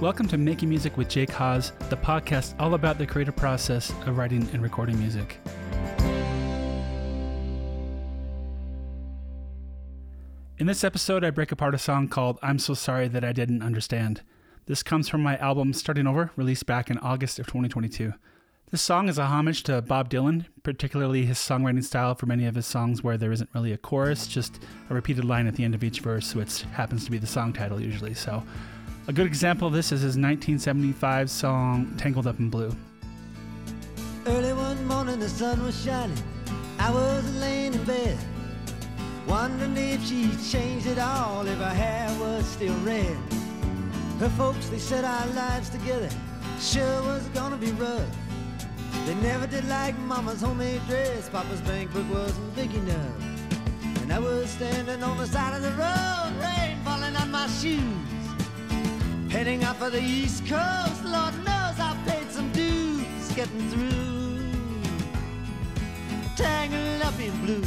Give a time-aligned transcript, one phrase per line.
[0.00, 4.18] Welcome to Making Music with Jake Haas, the podcast all about the creative process of
[4.18, 5.38] writing and recording music.
[10.58, 13.62] In this episode, I break apart a song called I'm So Sorry That I Didn't
[13.62, 14.22] Understand.
[14.66, 18.14] This comes from my album Starting Over, released back in August of 2022.
[18.72, 22.56] This song is a homage to Bob Dylan, particularly his songwriting style for many of
[22.56, 24.58] his songs where there isn't really a chorus, just
[24.90, 27.52] a repeated line at the end of each verse, which happens to be the song
[27.52, 28.14] title usually.
[28.14, 28.42] So,
[29.06, 32.74] a good example of this is his 1975 song Tangled Up in Blue.
[34.26, 36.16] Early one morning, the sun was shining.
[36.78, 38.18] I was laying in bed,
[39.26, 43.16] wondering if she changed it all, if her hair was still red.
[44.18, 46.08] Her folks, they said our lives together
[46.60, 48.08] sure was gonna be rough.
[49.06, 51.28] They never did like Mama's homemade dress.
[51.28, 53.22] Papa's bank book wasn't big enough.
[54.00, 58.23] And I was standing on the side of the road, rain falling on my shoes.
[59.34, 64.48] Heading out for the East Coast, Lord knows I've paid some dues getting through.
[66.36, 67.64] Tangled up in blue.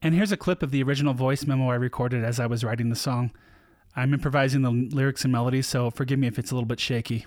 [0.00, 2.90] And here's a clip of the original voice memo I recorded as I was writing
[2.90, 3.32] the song.
[3.96, 7.26] I'm improvising the lyrics and melodies, so forgive me if it's a little bit shaky.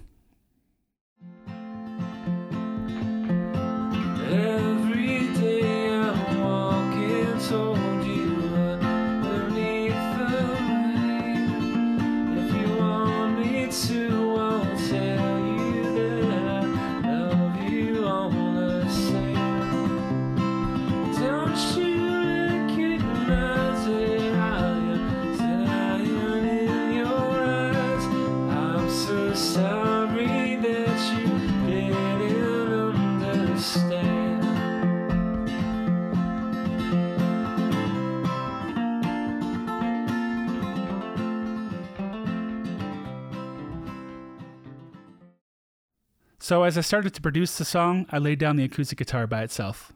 [46.47, 49.43] So, as I started to produce the song, I laid down the acoustic guitar by
[49.43, 49.91] itself.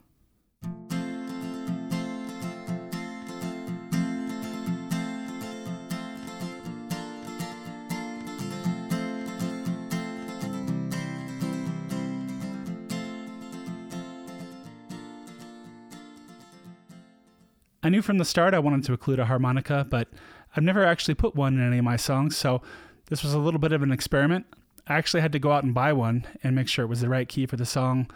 [17.82, 20.10] I knew from the start I wanted to include a harmonica, but
[20.58, 22.62] I've never actually put one in any of my songs, so
[23.06, 24.46] this was a little bit of an experiment.
[24.88, 27.10] I actually had to go out and buy one and make sure it was the
[27.10, 28.10] right key for the song.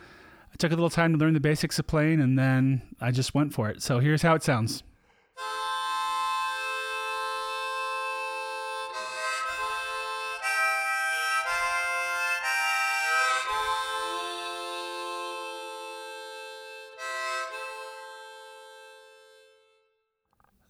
[0.52, 3.36] I took a little time to learn the basics of playing and then I just
[3.36, 3.81] went for it.
[3.81, 4.84] So here's how it sounds.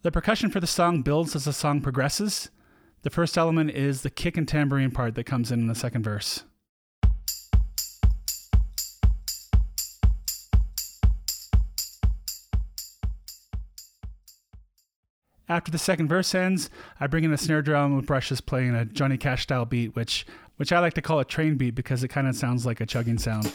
[0.02, 2.52] The percussion for the song builds as the song progresses.
[3.06, 6.02] The first element is the kick and tambourine part that comes in in the second
[6.02, 6.44] verse.
[15.48, 18.86] After the second verse ends, I bring in a snare drum with brushes playing a
[18.86, 22.08] Johnny Cash style beat, which which I like to call a train beat because it
[22.08, 23.54] kind of sounds like a chugging sound.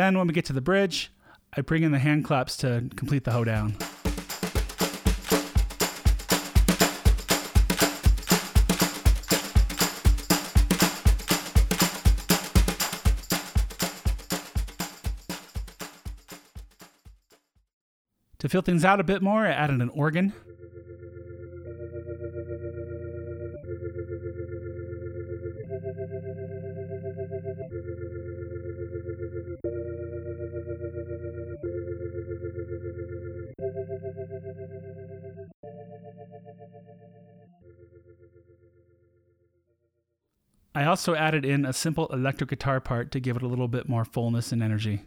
[0.00, 1.12] Then, when we get to the bridge,
[1.54, 3.76] I bring in the hand claps to complete the hoedown.
[18.38, 20.32] To fill things out a bit more, I added an organ.
[40.74, 43.88] I also added in a simple electric guitar part to give it a little bit
[43.88, 45.02] more fullness and energy.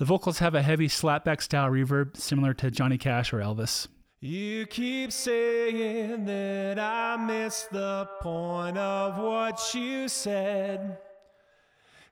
[0.00, 3.86] The vocals have a heavy slapback style reverb similar to Johnny Cash or Elvis.
[4.20, 10.96] You keep saying that I missed the point of what you said.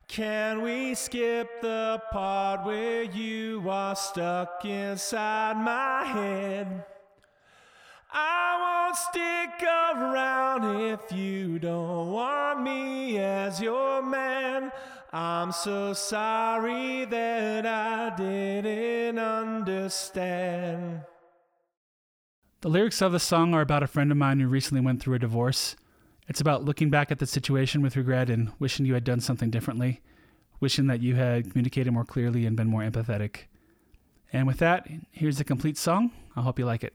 [0.07, 6.85] Can we skip the part where you are stuck inside my head?
[8.11, 14.71] I won't stick around if you don't want me as your man.
[15.11, 21.01] I'm so sorry that I didn't understand.
[22.61, 25.15] The lyrics of the song are about a friend of mine who recently went through
[25.15, 25.75] a divorce.
[26.27, 29.49] It's about looking back at the situation with regret and wishing you had done something
[29.49, 30.01] differently,
[30.59, 33.45] wishing that you had communicated more clearly and been more empathetic.
[34.31, 36.11] And with that, here's the complete song.
[36.35, 36.93] I hope you like it.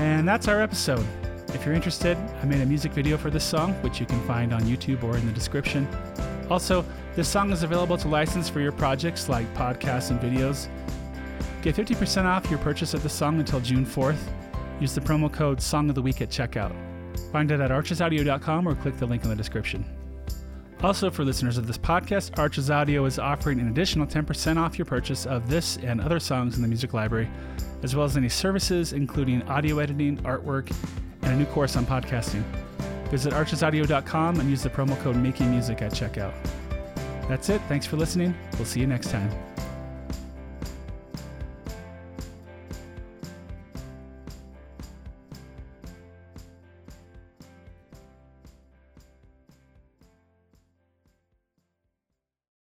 [0.00, 1.04] And that's our episode.
[1.48, 4.54] If you're interested, I made a music video for this song, which you can find
[4.54, 5.86] on YouTube or in the description.
[6.48, 10.68] Also, this song is available to license for your projects like podcasts and videos.
[11.60, 14.16] Get 50% off your purchase of the song until June 4th.
[14.80, 16.74] Use the promo code Song of the Week at checkout.
[17.30, 19.84] Find it at archesaudio.com or click the link in the description.
[20.82, 24.86] Also, for listeners of this podcast, Arches Audio is offering an additional 10% off your
[24.86, 27.28] purchase of this and other songs in the music library,
[27.82, 30.74] as well as any services, including audio editing, artwork,
[31.22, 32.42] and a new course on podcasting.
[33.10, 36.32] Visit archesaudio.com and use the promo code Making Music at checkout.
[37.28, 37.60] That's it.
[37.68, 38.34] Thanks for listening.
[38.54, 39.49] We'll see you next time.